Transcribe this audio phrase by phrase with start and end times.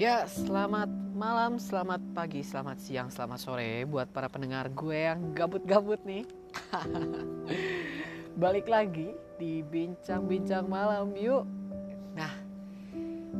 [0.00, 6.00] Ya, selamat malam, selamat pagi, selamat siang, selamat sore buat para pendengar gue yang gabut-gabut
[6.08, 6.24] nih.
[8.40, 11.44] Balik lagi di bincang-bincang malam yuk.
[12.16, 12.32] Nah,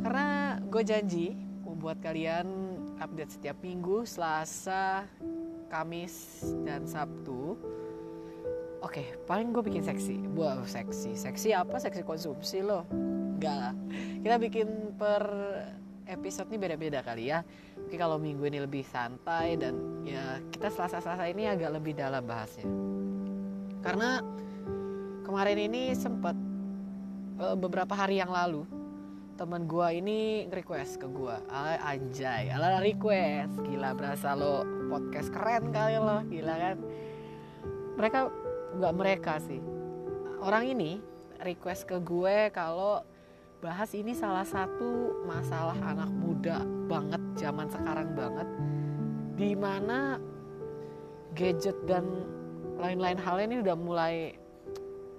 [0.05, 1.33] karena gue janji
[1.65, 5.09] mau buat kalian update setiap minggu, Selasa,
[5.73, 7.57] Kamis, dan Sabtu.
[8.85, 10.21] Oke, paling gue bikin seksi.
[10.37, 11.17] Wah, seksi.
[11.17, 11.81] Seksi apa?
[11.81, 12.85] Seksi konsumsi loh.
[12.93, 13.75] Enggak lah.
[14.21, 15.25] Kita bikin per
[16.11, 17.47] episode ini beda-beda kali ya.
[17.79, 22.67] Oke kalau minggu ini lebih santai dan ya kita selasa-selasa ini agak lebih dalam bahasnya.
[23.81, 24.21] Karena
[25.25, 26.35] kemarin ini sempat
[27.39, 28.67] uh, beberapa hari yang lalu
[29.41, 31.37] teman gue ini request ke gue
[31.81, 33.57] anjay ala request.
[33.65, 36.21] Gila berasa lo podcast keren kali lo.
[36.29, 36.77] Gila kan?
[37.97, 38.19] Mereka
[38.77, 39.63] nggak mereka sih.
[40.45, 41.01] Orang ini
[41.41, 43.01] request ke gue kalau
[43.61, 48.49] bahas ini salah satu masalah anak muda banget zaman sekarang banget
[49.37, 50.17] di mana
[51.37, 52.09] gadget dan
[52.81, 54.33] lain-lain hal ini udah mulai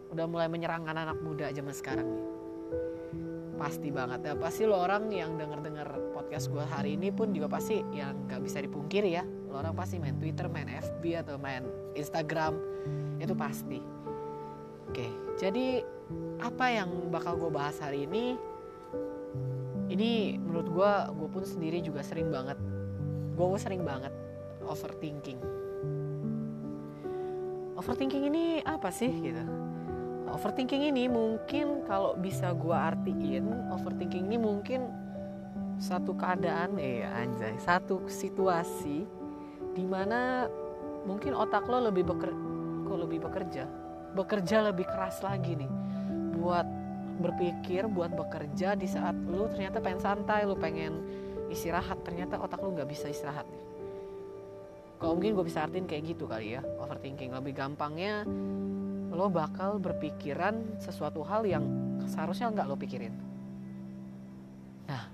[0.09, 2.27] udah mulai menyerang anak muda zaman sekarang nih.
[3.61, 4.25] Pasti banget.
[4.25, 8.41] Ya pasti lo orang yang denger-denger podcast gue hari ini pun juga pasti yang nggak
[8.41, 11.61] bisa dipungkiri ya lo orang pasti main Twitter main FB atau main
[11.93, 12.57] Instagram
[13.21, 13.79] itu pasti.
[14.89, 15.85] Oke jadi
[16.41, 18.35] apa yang bakal gue bahas hari ini
[19.93, 22.57] ini menurut gue gue pun sendiri juga sering banget
[23.37, 24.13] gue sering banget
[24.65, 25.39] overthinking.
[27.77, 29.41] Overthinking ini apa sih gitu?
[30.31, 34.87] Overthinking ini mungkin kalau bisa gue artiin overthinking ini mungkin
[35.81, 39.01] satu keadaan eh anjay satu situasi
[39.73, 40.45] di mana
[41.09, 42.31] mungkin otak lo lebih beker
[42.85, 43.65] kok lebih bekerja?
[44.13, 45.80] Bekerja lebih keras lagi nih
[46.41, 46.67] buat
[47.21, 51.05] berpikir buat bekerja di saat lu ternyata pengen santai lu pengen
[51.53, 53.45] istirahat ternyata otak lu nggak bisa istirahat
[55.01, 57.33] kalau mungkin gue bisa artiin kayak gitu kali ya overthinking.
[57.33, 58.21] Lebih gampangnya
[59.11, 61.65] lo bakal berpikiran sesuatu hal yang
[62.05, 63.17] seharusnya nggak lo pikirin.
[64.85, 65.09] Nah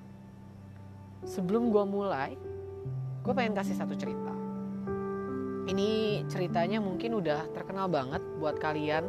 [1.24, 2.36] sebelum gue mulai
[3.24, 4.36] gue pengen kasih satu cerita.
[5.72, 9.08] Ini ceritanya mungkin udah terkenal banget buat kalian.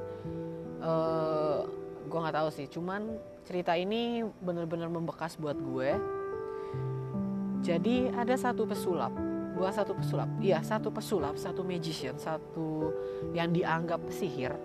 [0.79, 1.67] Uh,
[2.09, 2.67] gue nggak tahu sih.
[2.73, 5.91] Cuman cerita ini bener-bener membekas buat gue.
[7.63, 9.13] Jadi ada satu pesulap.
[9.55, 10.29] Bukan satu pesulap.
[10.41, 12.91] Iya satu pesulap satu magician satu
[13.37, 14.57] yang dianggap sihir.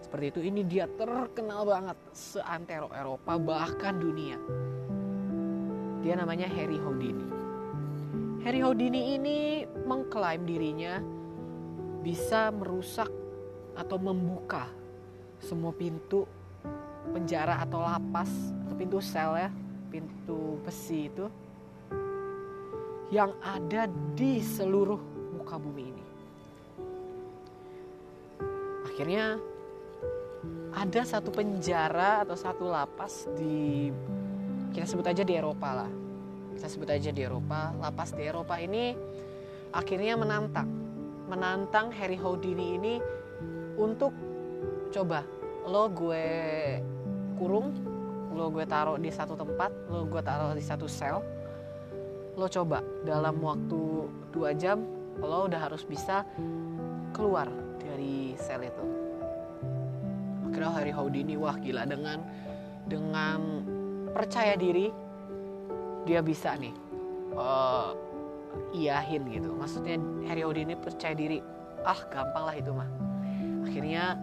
[0.00, 0.40] Seperti itu.
[0.46, 4.38] Ini dia terkenal banget seantero Eropa bahkan dunia.
[6.06, 7.26] Dia namanya Harry Houdini.
[8.46, 11.02] Harry Houdini ini mengklaim dirinya
[12.06, 13.10] bisa merusak
[13.74, 14.70] atau membuka
[15.42, 16.22] semua pintu
[17.14, 18.28] penjara atau lapas
[18.66, 19.50] atau pintu sel ya
[19.90, 21.26] pintu besi itu
[23.14, 23.86] yang ada
[24.18, 24.98] di seluruh
[25.38, 26.04] muka bumi ini.
[28.90, 29.38] Akhirnya
[30.74, 33.88] ada satu penjara atau satu lapas di
[34.74, 35.92] kita sebut aja di Eropa lah.
[36.58, 38.96] Kita sebut aja di Eropa lapas di Eropa ini
[39.70, 40.68] akhirnya menantang
[41.26, 42.94] menantang Harry Houdini ini
[43.76, 44.14] untuk
[44.90, 45.20] coba
[45.66, 46.26] lo gue
[47.36, 47.72] kurung
[48.36, 51.20] lo gue taruh di satu tempat lo gue taruh di satu sel
[52.36, 54.84] lo coba dalam waktu dua jam
[55.16, 56.20] lo udah harus bisa
[57.16, 57.48] keluar
[57.80, 58.84] dari sel itu.
[60.44, 62.20] Akhirnya Harry Houdini wah gila dengan
[62.84, 63.64] dengan
[64.12, 64.92] percaya diri
[66.04, 66.76] dia bisa nih
[67.36, 67.96] uh,
[68.76, 69.56] iyahin gitu.
[69.56, 69.96] Maksudnya
[70.28, 71.40] Harry Houdini percaya diri
[71.84, 72.88] ah gampang lah itu mah.
[73.64, 74.16] Akhirnya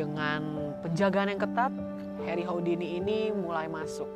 [0.00, 1.72] dengan penjagaan yang ketat
[2.24, 4.08] Harry Houdini ini mulai masuk.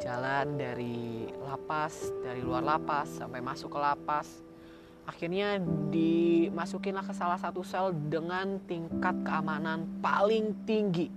[0.00, 4.28] Jalan dari lapas dari luar lapas sampai masuk ke lapas.
[5.04, 5.60] Akhirnya
[5.92, 11.12] dimasukinlah ke salah satu sel dengan tingkat keamanan paling tinggi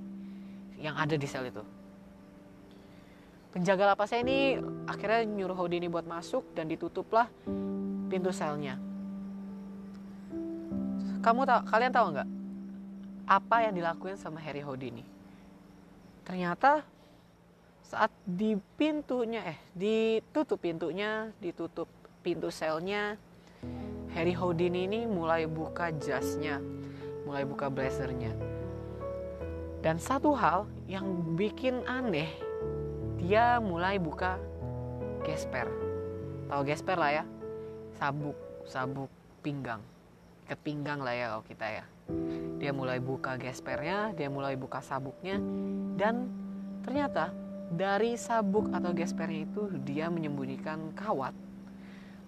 [0.80, 1.64] yang ada di sel itu.
[3.50, 7.32] Penjaga lapasnya ini akhirnya nyuruh Houdini buat masuk dan ditutuplah
[8.12, 8.78] pintu selnya.
[11.20, 12.39] Kamu tahu kalian tahu nggak
[13.30, 15.06] apa yang dilakuin sama Harry Houdini.
[16.26, 16.82] Ternyata
[17.86, 21.86] saat di pintunya eh ditutup pintunya, ditutup
[22.26, 23.22] pintu selnya,
[24.18, 26.58] Harry Houdini ini mulai buka jasnya,
[27.30, 28.34] mulai buka blazernya.
[29.86, 32.34] Dan satu hal yang bikin aneh,
[33.22, 34.42] dia mulai buka
[35.22, 35.70] gesper.
[36.50, 37.24] Tahu gesper lah ya?
[38.02, 38.36] Sabuk,
[38.66, 39.08] sabuk
[39.46, 39.80] pinggang.
[40.50, 41.86] Ikat pinggang lah ya kalau kita ya
[42.60, 45.40] dia mulai buka gespernya, dia mulai buka sabuknya,
[45.96, 46.28] dan
[46.84, 47.32] ternyata
[47.72, 51.32] dari sabuk atau gespernya itu dia menyembunyikan kawat.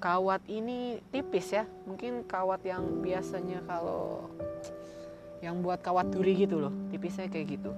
[0.02, 4.32] Kawat ini tipis ya mungkin kawat yang biasanya kalau
[5.46, 7.72] yang buat kawat duri gitu loh tipisnya kayak gitu.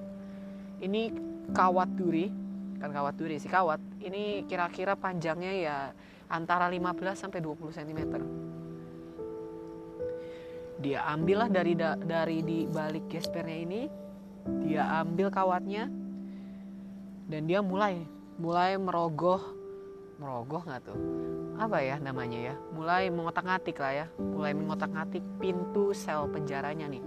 [0.80, 1.12] Ini
[1.52, 2.32] kawat duri
[2.80, 3.80] kan kawat duri sih kawat.
[4.00, 5.78] Ini kira-kira panjangnya ya
[6.32, 8.00] antara 15 sampai 20 cm
[10.84, 13.82] dia ambillah dari da, dari di balik gespernya ini.
[14.68, 15.88] Dia ambil kawatnya.
[17.24, 18.04] Dan dia mulai
[18.36, 19.40] mulai merogoh
[20.20, 21.00] merogoh nggak tuh?
[21.56, 22.56] Apa ya namanya ya?
[22.76, 24.06] Mulai mengotak-ngatik lah ya.
[24.20, 27.04] Mulai mengotak-ngatik pintu sel penjaranya nih.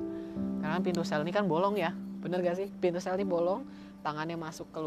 [0.65, 1.93] Karena pintu sel ini kan bolong ya.
[2.25, 2.73] Bener gak sih?
[2.81, 3.63] Pintu sel ini bolong
[4.01, 4.81] tangannya masuk ke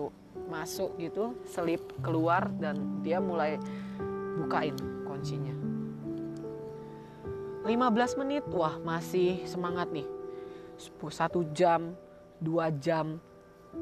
[0.48, 3.60] masuk gitu selip keluar dan dia mulai
[4.40, 4.72] bukain
[5.04, 5.52] kuncinya
[7.70, 8.44] 15 menit.
[8.50, 10.10] Wah masih semangat nih.
[11.14, 11.94] Satu jam
[12.42, 13.22] dua jam.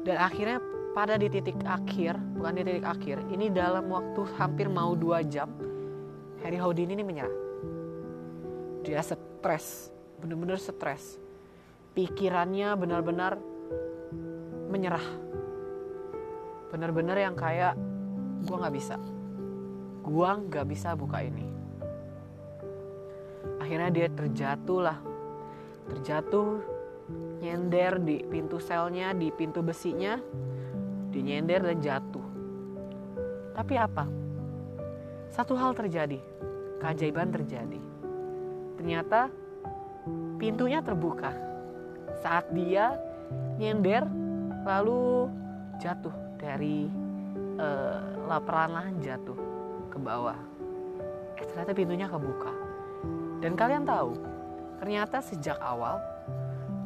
[0.04, 0.60] Dan akhirnya
[0.92, 5.48] pada di titik akhir bukan di titik akhir ini dalam waktu hampir mau dua jam
[6.44, 7.36] Harry Houdini ini menyerah.
[8.84, 9.88] Dia stres
[10.20, 11.16] bener-bener stres.
[11.96, 13.40] Pikirannya benar-benar
[14.68, 15.06] menyerah.
[16.68, 17.72] Bener-bener yang kayak
[18.44, 19.00] gue nggak bisa.
[20.04, 21.47] Gue nggak bisa buka ini
[23.68, 24.96] akhirnya dia terjatuh lah
[25.92, 26.56] terjatuh
[27.44, 30.16] nyender di pintu selnya di pintu besinya
[31.12, 32.26] dinyender dan jatuh.
[33.52, 34.08] Tapi apa?
[35.28, 36.16] Satu hal terjadi,
[36.80, 37.80] keajaiban terjadi.
[38.80, 39.28] Ternyata
[40.40, 41.36] pintunya terbuka
[42.24, 42.96] saat dia
[43.60, 44.08] nyender
[44.64, 45.28] lalu
[45.76, 46.88] jatuh dari
[47.60, 48.00] uh,
[48.32, 49.36] laparan jatuh
[49.92, 50.40] ke bawah.
[51.36, 52.57] Eh ternyata pintunya kebuka.
[53.38, 54.18] Dan kalian tahu,
[54.82, 56.02] ternyata sejak awal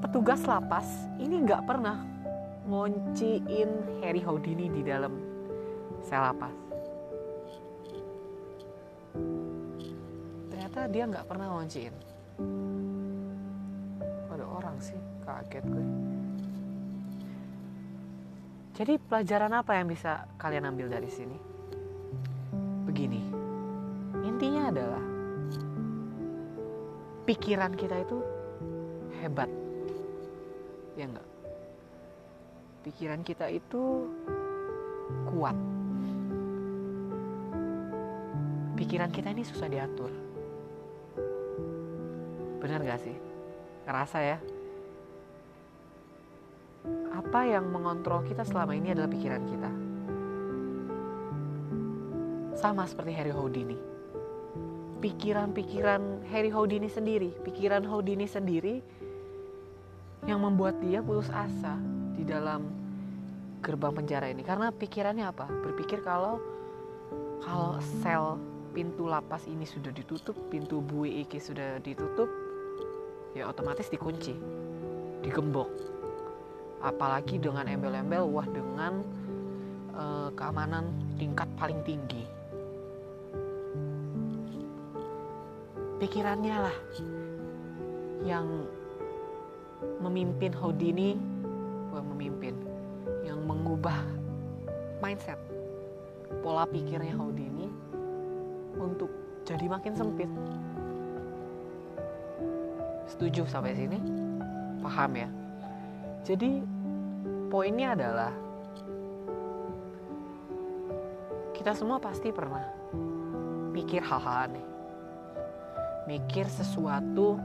[0.04, 0.84] petugas lapas
[1.16, 2.04] ini nggak pernah
[2.68, 3.70] ngonciin
[4.04, 5.16] Harry Houdini di dalam
[6.04, 6.54] sel lapas.
[10.52, 11.94] Ternyata dia nggak pernah ngonciin.
[14.28, 15.86] Ada orang sih, kaget gue.
[18.72, 21.36] Jadi pelajaran apa yang bisa kalian ambil dari sini?
[22.88, 23.20] Begini,
[24.24, 25.11] intinya adalah
[27.28, 28.18] pikiran kita itu
[29.22, 29.50] hebat,
[30.98, 31.32] ya enggak?
[32.82, 34.10] pikiran kita itu
[35.30, 35.54] kuat.
[38.74, 40.10] Pikiran kita ini susah diatur.
[42.58, 43.14] Benar gak sih?
[43.86, 44.38] Ngerasa ya?
[47.14, 49.70] Apa yang mengontrol kita selama ini adalah pikiran kita.
[52.58, 53.91] Sama seperti Harry Houdini.
[55.02, 58.78] Pikiran-pikiran Harry Houdini sendiri, pikiran Houdini sendiri
[60.30, 61.74] yang membuat dia putus asa
[62.14, 62.70] di dalam
[63.58, 64.46] gerbang penjara ini.
[64.46, 65.50] Karena pikirannya apa?
[65.50, 66.38] Berpikir kalau
[67.42, 68.38] kalau sel
[68.70, 72.30] pintu lapas ini sudah ditutup pintu bui iki sudah ditutup
[73.34, 74.38] ya otomatis dikunci
[75.26, 75.66] digembok.
[76.78, 79.02] Apalagi dengan embel-embel wah dengan
[79.98, 82.31] uh, keamanan tingkat paling tinggi
[86.02, 86.76] pikirannya lah
[88.26, 88.66] yang
[90.02, 91.14] memimpin Houdini
[91.94, 92.58] bukan memimpin
[93.22, 94.02] yang mengubah
[94.98, 95.38] mindset
[96.42, 97.70] pola pikirnya Houdini
[98.82, 99.14] untuk
[99.46, 100.26] jadi makin sempit.
[103.06, 104.02] Setuju sampai sini?
[104.82, 105.30] Paham ya?
[106.26, 106.66] Jadi
[107.46, 108.34] poinnya adalah
[111.54, 112.66] kita semua pasti pernah
[113.70, 114.71] mikir hal-hal aneh
[116.08, 117.38] mikir sesuatu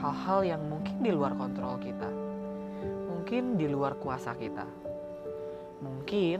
[0.00, 2.30] hal-hal yang mungkin di luar kontrol kita
[3.30, 4.66] mungkin di luar kuasa kita.
[5.86, 6.38] Mungkin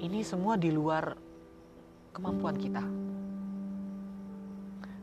[0.00, 1.12] ini semua di luar
[2.08, 2.80] kemampuan kita.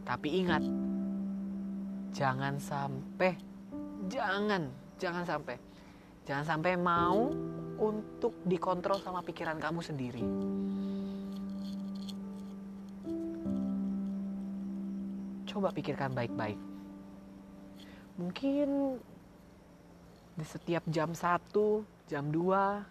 [0.01, 0.65] Tapi ingat,
[2.17, 3.37] jangan sampai,
[4.09, 5.55] jangan, jangan sampai,
[6.25, 7.29] jangan sampai mau
[7.77, 10.23] untuk dikontrol sama pikiran kamu sendiri.
[15.61, 16.57] Coba pikirkan baik-baik.
[18.17, 18.97] Mungkin
[20.33, 21.53] di setiap jam 1,
[22.09, 22.81] jam 2,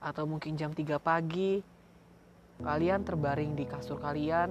[0.00, 1.60] atau mungkin jam 3 pagi,
[2.64, 4.48] kalian terbaring di kasur kalian,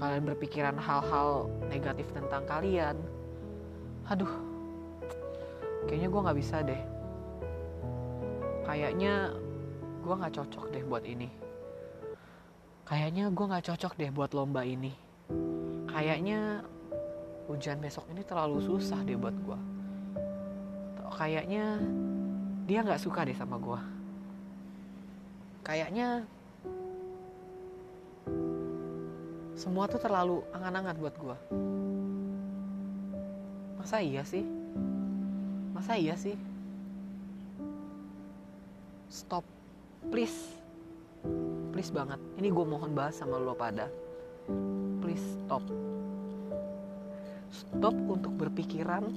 [0.00, 2.96] kalian berpikiran hal-hal negatif tentang kalian.
[4.08, 4.32] Aduh,
[5.92, 6.82] kayaknya gue gak bisa deh.
[8.64, 9.36] Kayaknya
[10.00, 11.28] gue gak cocok deh buat ini.
[12.88, 15.07] Kayaknya gue gak cocok deh buat lomba ini.
[15.88, 16.62] Kayaknya
[17.48, 19.58] hujan besok ini terlalu susah deh buat gue
[21.16, 21.80] kayaknya
[22.68, 23.80] dia nggak suka deh sama gue
[25.64, 26.28] kayaknya
[29.56, 31.36] semua tuh terlalu angan-angan buat gue
[33.80, 34.44] masa iya sih?
[35.72, 36.36] Masa iya sih?
[39.08, 39.40] Stop.
[40.12, 40.60] Please.
[41.72, 42.20] Please banget.
[42.36, 43.88] Ini gue mohon bahas sama lo pada
[45.48, 45.64] stop.
[47.48, 49.08] Stop untuk berpikiran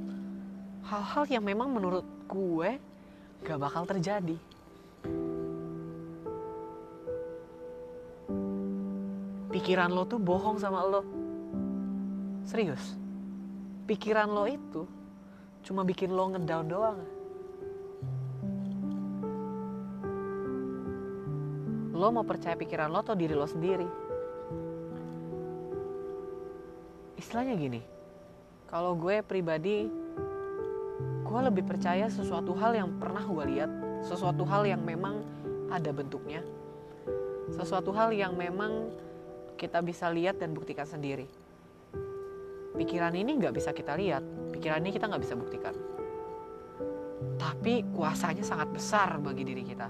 [0.87, 2.79] hal-hal yang memang menurut gue
[3.43, 4.39] gak bakal terjadi.
[9.51, 11.03] Pikiran lo tuh bohong sama lo.
[12.47, 12.95] Serius.
[13.83, 14.87] Pikiran lo itu
[15.67, 16.99] cuma bikin lo ngedown doang.
[21.91, 24.10] Lo mau percaya pikiran lo atau diri lo sendiri
[27.21, 27.81] istilahnya gini
[28.65, 29.85] kalau gue pribadi
[31.21, 35.21] gue lebih percaya sesuatu hal yang pernah gue lihat sesuatu hal yang memang
[35.69, 36.41] ada bentuknya
[37.53, 38.89] sesuatu hal yang memang
[39.61, 41.29] kita bisa lihat dan buktikan sendiri.
[42.73, 44.25] Pikiran ini nggak bisa kita lihat,
[44.57, 45.75] pikiran ini kita nggak bisa buktikan.
[47.37, 49.85] Tapi kuasanya sangat besar bagi diri kita.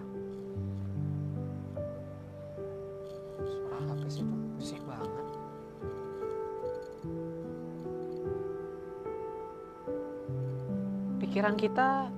[11.31, 12.11] Pikiran kita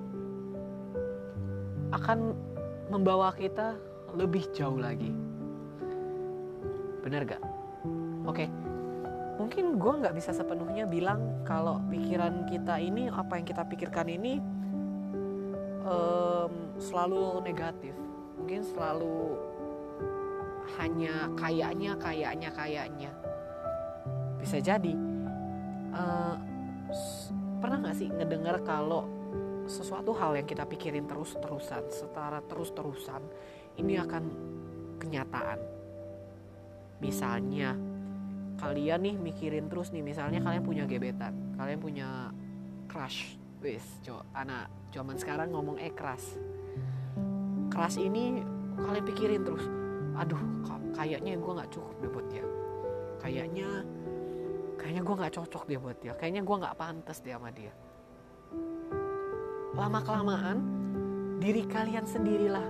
[1.94, 2.34] akan
[2.90, 3.78] membawa kita
[4.10, 5.14] lebih jauh lagi
[6.98, 7.42] bener gak?
[8.26, 8.50] Oke,
[9.38, 14.42] mungkin gue nggak bisa sepenuhnya bilang kalau pikiran kita ini apa yang kita pikirkan ini
[15.86, 17.94] um, selalu negatif,
[18.34, 19.38] mungkin selalu
[20.74, 23.10] hanya kayaknya, kayaknya, kayaknya.
[24.42, 24.98] Bisa jadi.
[25.94, 26.34] Uh,
[27.64, 29.08] pernah nggak sih ngedengar kalau
[29.64, 33.24] sesuatu hal yang kita pikirin terus-terusan, setara terus-terusan,
[33.80, 34.24] ini akan
[35.00, 35.56] kenyataan?
[37.00, 37.72] Misalnya
[38.60, 42.30] kalian nih mikirin terus nih misalnya kalian punya gebetan kalian punya
[42.86, 43.82] crush wis
[44.30, 46.36] anak zaman sekarang ngomong eh crush.
[47.72, 48.44] Crush ini
[48.76, 49.64] kalian pikirin terus
[50.14, 50.38] aduh
[50.94, 52.44] kayaknya gue nggak cukup deh buat dia.
[53.24, 53.82] Kayaknya
[54.84, 56.12] kayaknya gue nggak cocok dia buat dia.
[56.12, 57.72] Kayaknya gue nggak pantas dia sama dia.
[59.72, 60.58] Lama kelamaan
[61.40, 62.68] diri kalian sendirilah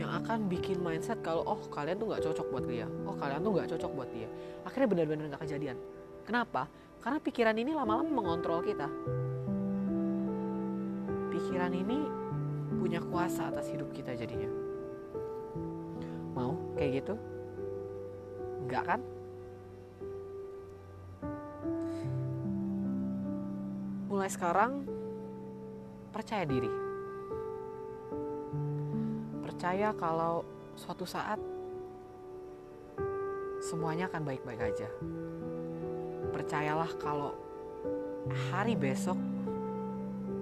[0.00, 2.88] yang akan bikin mindset kalau oh kalian tuh nggak cocok buat dia.
[3.04, 4.32] Oh kalian tuh nggak cocok buat dia.
[4.64, 5.76] Akhirnya benar-benar nggak kejadian.
[6.24, 6.72] Kenapa?
[7.04, 8.88] Karena pikiran ini lama-lama mengontrol kita.
[11.36, 12.00] Pikiran ini
[12.80, 14.48] punya kuasa atas hidup kita jadinya.
[16.32, 16.56] Mau?
[16.80, 17.14] Kayak gitu?
[18.64, 19.00] Nggak kan
[24.20, 24.84] mulai sekarang
[26.12, 26.68] percaya diri
[29.40, 30.44] percaya kalau
[30.76, 31.40] suatu saat
[33.64, 34.88] semuanya akan baik-baik aja.
[36.36, 37.32] Percayalah kalau
[38.52, 39.16] hari besok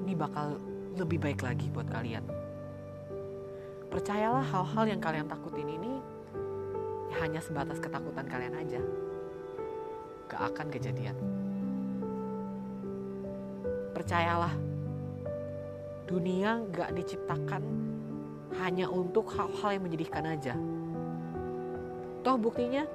[0.03, 0.59] ini bakal
[0.99, 2.27] lebih baik lagi buat kalian.
[3.95, 6.03] Percayalah hal-hal yang kalian takutin ini
[7.23, 8.83] hanya sebatas ketakutan kalian aja.
[10.27, 11.38] Gak akan kejadian.
[13.99, 14.55] Percayalah,
[16.07, 17.67] dunia gak diciptakan
[18.63, 20.55] hanya untuk hal-hal yang menyedihkan aja.
[22.23, 22.87] Toh buktinya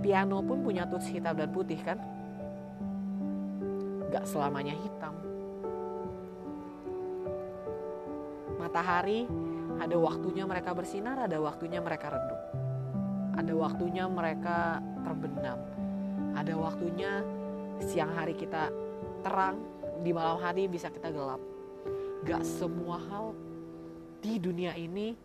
[0.00, 2.00] piano pun punya tuts hitam dan putih kan?
[4.08, 5.12] Gak selamanya hitam.
[8.56, 9.28] Matahari
[9.76, 12.40] ada waktunya mereka bersinar, ada waktunya mereka redup.
[13.36, 15.60] Ada waktunya mereka terbenam.
[16.32, 17.20] Ada waktunya
[17.84, 18.85] siang hari kita
[19.26, 19.58] terang,
[20.06, 21.42] di malam hari bisa kita gelap.
[22.22, 23.34] Gak semua hal
[24.22, 25.18] di dunia ini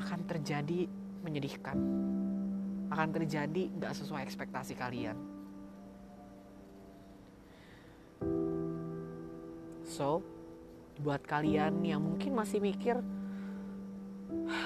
[0.00, 0.88] akan terjadi
[1.20, 1.76] menyedihkan.
[2.88, 5.20] Akan terjadi gak sesuai ekspektasi kalian.
[9.84, 10.24] So
[11.04, 12.96] buat kalian yang mungkin masih mikir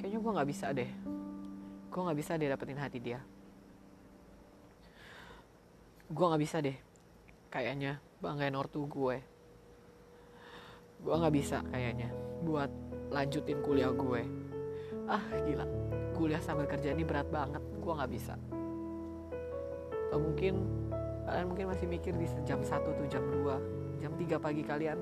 [0.00, 0.88] kayaknya gue gak bisa deh.
[1.92, 3.20] Gue gak bisa deh dapetin hati dia
[6.06, 6.76] gue gak bisa deh.
[7.50, 9.16] Kayaknya banggain ortu gue.
[10.96, 12.08] Gue nggak bisa kayaknya
[12.42, 12.70] buat
[13.12, 14.22] lanjutin kuliah gue.
[15.06, 15.66] Ah gila.
[16.16, 17.62] Kuliah sambil kerja ini berat banget.
[17.78, 18.34] Gue nggak bisa.
[20.08, 20.64] Atau mungkin
[21.26, 24.94] kalian mungkin masih mikir di jam 1 tuh jam 2 jam 3 pagi kalian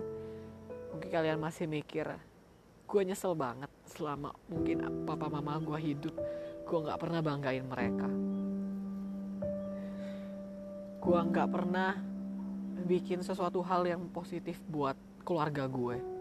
[0.88, 2.08] mungkin kalian masih mikir
[2.88, 6.14] gue nyesel banget selama mungkin papa mama gue hidup.
[6.64, 8.24] Gue nggak pernah banggain mereka
[11.04, 12.00] gue nggak pernah
[12.88, 16.14] bikin sesuatu hal yang positif buat keluarga gue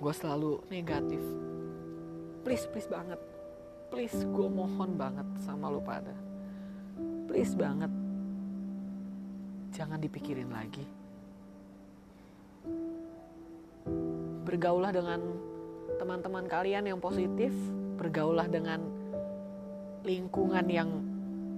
[0.00, 1.20] gue selalu negatif.
[2.40, 3.20] Please please banget.
[3.92, 6.16] Please gue mohon banget sama lo pada.
[7.28, 7.92] Please banget.
[9.76, 10.88] Jangan dipikirin lagi.
[14.48, 15.20] Bergaulah dengan
[16.00, 17.52] teman-teman kalian yang positif.
[18.00, 18.80] Bergaulah dengan
[20.00, 20.88] lingkungan yang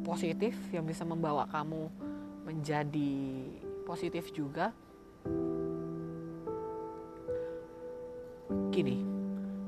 [0.02, 1.86] positif yang bisa membawa kamu
[2.42, 3.14] menjadi
[3.86, 4.74] positif juga.
[8.72, 8.96] Gini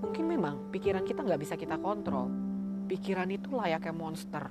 [0.04, 2.28] mungkin memang pikiran kita nggak bisa kita kontrol.
[2.84, 4.44] Pikiran itu layaknya monster.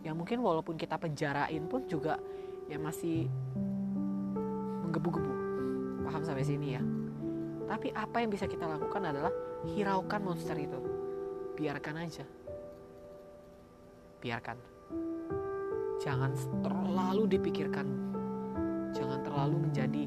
[0.00, 2.16] Yang mungkin walaupun kita penjarain pun juga
[2.68, 3.28] ya masih
[4.84, 5.32] menggebu-gebu.
[6.08, 6.82] Paham sampai sini ya?
[7.64, 9.32] Tapi apa yang bisa kita lakukan adalah
[9.72, 10.80] hiraukan monster itu.
[11.56, 12.24] Biarkan aja.
[14.20, 14.73] Biarkan
[16.04, 17.88] jangan terlalu dipikirkan.
[18.92, 20.04] Jangan terlalu menjadi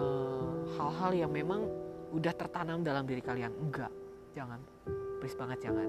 [0.00, 1.68] eh, hal-hal uh, yang memang
[2.16, 3.52] udah tertanam dalam diri kalian.
[3.60, 3.92] Enggak.
[4.32, 4.58] Jangan.
[5.20, 5.86] Please banget jangan.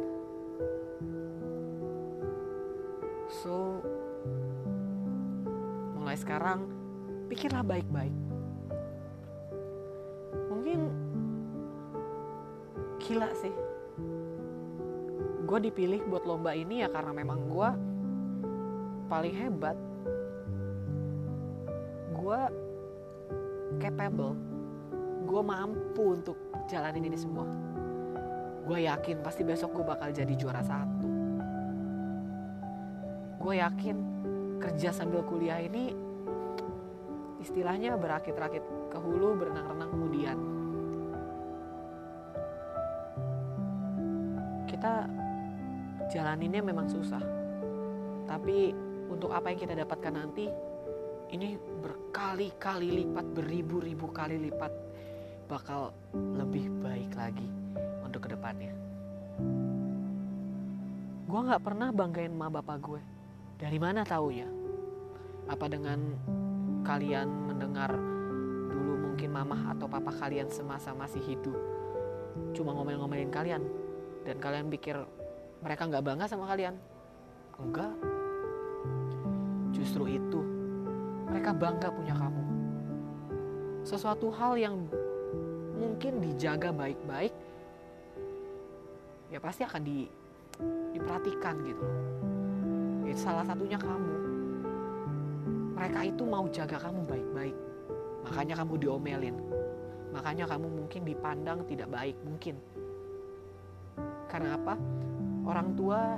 [3.42, 3.80] So
[5.96, 6.68] mulai sekarang
[7.32, 8.14] pikirlah baik-baik.
[10.52, 10.80] Mungkin
[13.02, 13.54] gila sih
[15.46, 17.70] gue dipilih buat lomba ini ya karena memang gue
[19.06, 19.78] paling hebat.
[22.18, 22.40] Gue
[23.78, 24.34] capable.
[25.26, 27.46] Gue mampu untuk jalanin ini semua.
[28.66, 31.10] Gue yakin pasti besok gue bakal jadi juara satu.
[33.38, 33.98] Gue yakin
[34.58, 35.94] kerja sambil kuliah ini
[37.46, 40.38] istilahnya berakit-rakit ke hulu berenang-renang kemudian.
[44.66, 45.06] Kita
[46.12, 47.22] jalaninnya memang susah.
[48.26, 48.74] Tapi
[49.10, 50.46] untuk apa yang kita dapatkan nanti
[51.34, 54.74] ini berkali-kali lipat beribu-ribu kali lipat
[55.46, 57.46] bakal lebih baik lagi
[58.02, 58.74] untuk ke depannya
[61.36, 63.02] gue nggak pernah banggain ma bapak gue.
[63.60, 64.48] Dari mana taunya
[65.52, 66.00] apa dengan
[66.88, 67.92] kalian mendengar
[68.72, 71.60] dulu mungkin mamah atau papa kalian semasa masih hidup
[72.56, 73.64] cuma ngomel-ngomelin kalian
[74.24, 74.96] dan kalian pikir
[75.66, 76.78] mereka nggak bangga sama kalian?
[77.58, 77.94] Enggak.
[79.74, 80.42] Justru itu
[81.26, 82.44] mereka bangga punya kamu.
[83.82, 84.86] Sesuatu hal yang
[85.76, 87.34] mungkin dijaga baik-baik
[89.34, 90.08] ya pasti akan di,
[90.96, 91.86] diperhatikan gitu
[93.16, 94.16] itu salah satunya kamu.
[95.78, 97.58] Mereka itu mau jaga kamu baik-baik.
[98.28, 99.38] Makanya kamu diomelin.
[100.12, 102.60] Makanya kamu mungkin dipandang tidak baik mungkin.
[104.28, 104.76] Karena apa
[105.46, 106.18] orang tua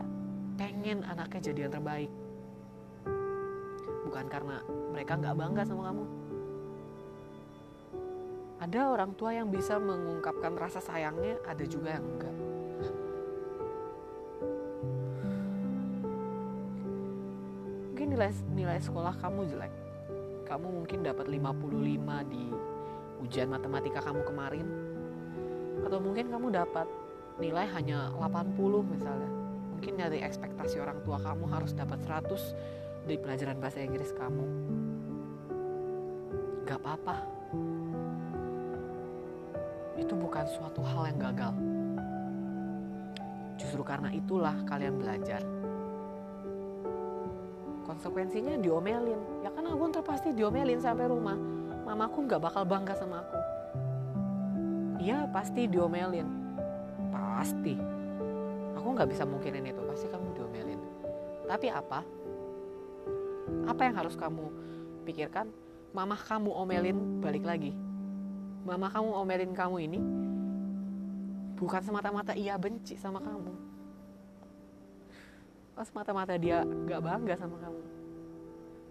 [0.56, 2.12] pengen anaknya jadi yang terbaik.
[4.08, 4.64] Bukan karena
[4.96, 6.06] mereka nggak bangga sama kamu.
[8.58, 12.36] Ada orang tua yang bisa mengungkapkan rasa sayangnya ada juga yang enggak.
[17.94, 19.74] Mungkin nilai nilai sekolah kamu jelek.
[20.50, 22.44] Kamu mungkin dapat 55 di
[23.22, 24.68] ujian matematika kamu kemarin.
[25.86, 26.88] Atau mungkin kamu dapat
[27.38, 28.58] nilai hanya 80
[28.90, 29.30] misalnya.
[29.78, 34.46] Mungkin dari ekspektasi orang tua kamu harus dapat 100 di pelajaran bahasa Inggris kamu.
[36.66, 37.16] Gak apa-apa.
[39.98, 41.54] Itu bukan suatu hal yang gagal.
[43.58, 45.42] Justru karena itulah kalian belajar.
[47.86, 49.46] Konsekuensinya diomelin.
[49.46, 51.38] Ya kan aku ntar pasti diomelin sampai rumah.
[51.88, 53.40] Mamaku nggak bakal bangga sama aku.
[55.00, 56.47] Iya pasti diomelin
[57.38, 57.78] pasti.
[58.74, 60.82] Aku nggak bisa mungkinin itu pasti kamu diomelin.
[61.46, 62.02] Tapi apa?
[63.70, 64.50] Apa yang harus kamu
[65.06, 65.54] pikirkan?
[65.94, 67.78] Mamah kamu omelin balik lagi.
[68.66, 70.00] Mama kamu omelin kamu ini
[71.56, 73.54] bukan semata-mata ia benci sama kamu.
[75.78, 77.82] Pas semata-mata dia nggak bangga sama kamu.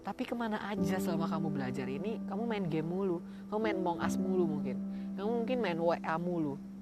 [0.07, 3.19] Tapi ke mana aja selama kamu belajar ini kamu main game mulu.
[3.51, 4.77] Kamu main Among mulu mungkin.
[5.19, 6.76] Kamu mungkin main WA mulu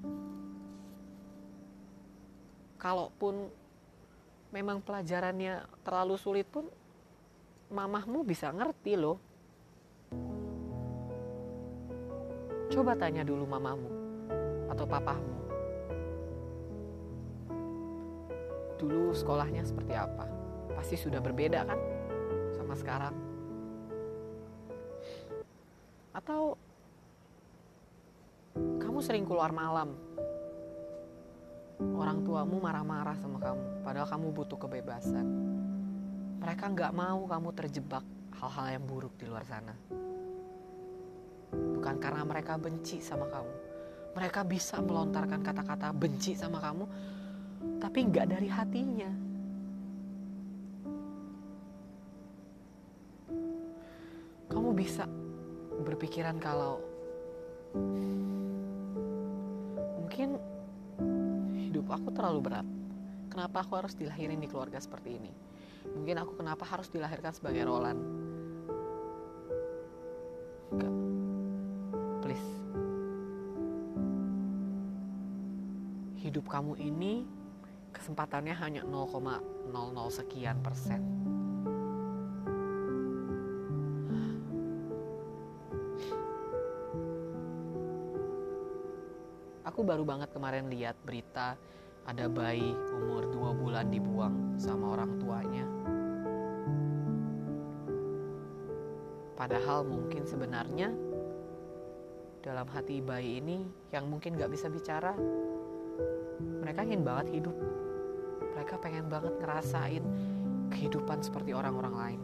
[2.84, 3.48] kalaupun
[4.52, 6.68] memang pelajarannya terlalu sulit pun
[7.72, 9.16] mamahmu bisa ngerti loh.
[12.68, 13.88] Coba tanya dulu mamamu
[14.68, 15.36] atau papahmu.
[18.76, 20.28] Dulu sekolahnya seperti apa?
[20.76, 21.80] Pasti sudah berbeda kan
[22.52, 23.16] sama sekarang?
[26.12, 26.60] Atau
[28.54, 29.96] kamu sering keluar malam
[31.80, 35.26] orang tuamu marah-marah sama kamu padahal kamu butuh kebebasan
[36.44, 38.04] mereka nggak mau kamu terjebak
[38.36, 39.72] hal-hal yang buruk di luar sana.
[41.54, 43.52] Bukan karena mereka benci sama kamu.
[44.12, 46.84] Mereka bisa melontarkan kata-kata benci sama kamu,
[47.80, 49.10] tapi nggak dari hatinya.
[54.52, 55.08] Kamu bisa
[55.80, 56.78] berpikiran kalau
[59.98, 60.38] mungkin
[61.74, 62.66] hidup aku terlalu berat.
[63.26, 65.34] Kenapa aku harus dilahirin di keluarga seperti ini?
[65.90, 67.98] Mungkin aku kenapa harus dilahirkan sebagai Roland?
[70.70, 70.94] Enggak.
[72.22, 72.50] Please.
[76.22, 77.26] Hidup kamu ini
[77.90, 79.34] kesempatannya hanya 0,00
[80.14, 81.23] sekian persen.
[90.44, 91.56] Kemarin lihat berita
[92.04, 95.64] ada bayi umur 2 bulan dibuang sama orang tuanya.
[99.40, 100.92] Padahal mungkin sebenarnya
[102.44, 105.16] dalam hati bayi ini yang mungkin gak bisa bicara,
[106.60, 107.56] mereka ingin banget hidup.
[108.52, 110.04] Mereka pengen banget ngerasain
[110.68, 112.20] kehidupan seperti orang-orang lain.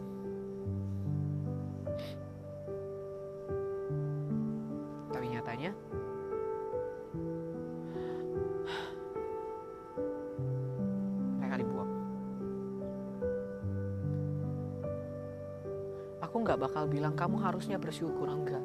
[17.31, 18.59] Kamu harusnya bersyukur enggak.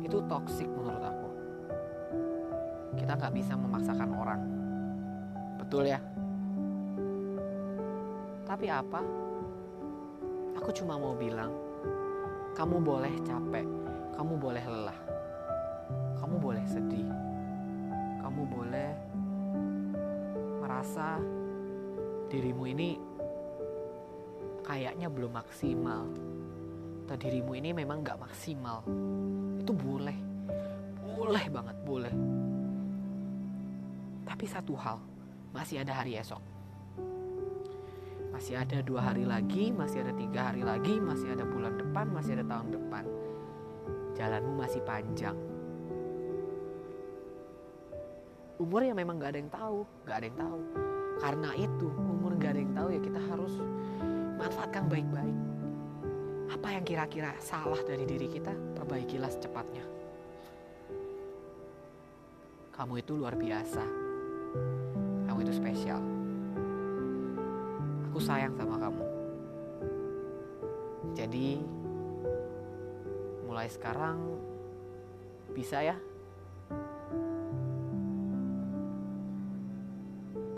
[0.00, 1.28] Itu toksik menurut aku.
[2.96, 4.40] Kita nggak bisa memaksakan orang.
[5.60, 6.00] Betul ya?
[8.48, 9.04] Tapi apa?
[10.56, 11.52] Aku cuma mau bilang,
[12.56, 13.68] kamu boleh capek,
[14.16, 14.98] kamu boleh lelah,
[16.16, 17.04] kamu boleh sedih,
[18.24, 18.90] kamu boleh
[20.64, 21.20] merasa
[22.32, 22.96] dirimu ini
[24.64, 26.27] kayaknya belum maksimal
[27.08, 28.84] atau dirimu ini memang gak maksimal.
[29.56, 30.12] Itu boleh.
[31.16, 32.12] Boleh banget boleh.
[34.28, 35.00] Tapi satu hal
[35.56, 36.44] masih ada hari esok.
[38.28, 42.36] Masih ada dua hari lagi masih ada tiga hari lagi masih ada bulan depan masih
[42.36, 43.04] ada tahun depan.
[44.12, 45.36] Jalanmu masih panjang.
[48.60, 50.60] Umur ya memang gak ada yang tahu gak ada yang tahu.
[51.24, 53.54] Karena itu umur gak ada yang tahu ya kita harus
[54.36, 55.57] manfaatkan baik-baik
[56.58, 58.50] apa yang kira-kira salah dari diri kita?
[58.50, 59.86] Perbaikilah secepatnya.
[62.74, 63.86] Kamu itu luar biasa.
[65.30, 66.02] Kamu itu spesial.
[68.10, 69.04] Aku sayang sama kamu.
[71.14, 71.62] Jadi
[73.46, 74.18] mulai sekarang
[75.54, 75.94] bisa ya?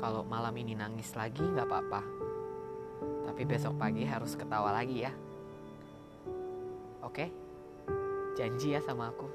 [0.01, 2.03] Kalau malam ini nangis lagi nggak apa-apa.
[3.29, 5.13] Tapi besok pagi harus ketawa lagi ya
[7.03, 7.27] oke?
[8.39, 9.27] Janji ya sama aku